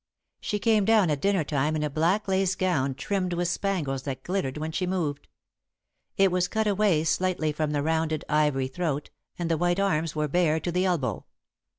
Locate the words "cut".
6.47-6.65